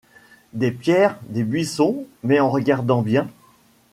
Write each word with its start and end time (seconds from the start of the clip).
Des 0.53 0.71
pierres, 0.71 1.19
des 1.29 1.43
buissons. 1.43 2.07
-Mais, 2.23 2.39
en 2.39 2.49
regardant 2.49 3.03
bien 3.03 3.27